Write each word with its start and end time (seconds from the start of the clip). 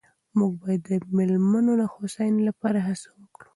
موږ 0.37 0.51
باید 0.61 0.81
د 0.89 0.91
مېلمنو 1.17 1.71
د 1.81 1.83
هوساینې 1.93 2.41
لپاره 2.49 2.79
هڅه 2.87 3.09
وکړو. 3.19 3.49